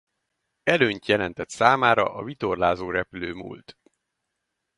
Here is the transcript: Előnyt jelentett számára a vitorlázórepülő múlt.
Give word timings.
Előnyt 0.63 1.05
jelentett 1.05 1.49
számára 1.49 2.13
a 2.13 2.23
vitorlázórepülő 2.23 3.33
múlt. 3.33 3.77